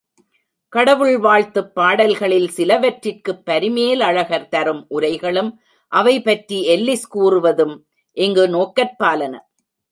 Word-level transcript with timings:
கடவுள் 0.73 1.17
வாழ்த்துப் 1.17 1.75
பாடல்களில் 1.75 2.47
சிலவற்றிற்குப் 2.57 3.43
பரிமேலழகர் 3.45 4.47
தரும் 4.47 4.85
உரைகளும் 4.89 5.51
அவை 5.91 6.21
பற்றி 6.21 6.59
எல்லிஸ் 6.67 7.07
கூறுவனவும் 7.13 7.75
இங்கு 8.17 8.47
நோக்கற்பாலன. 8.47 9.33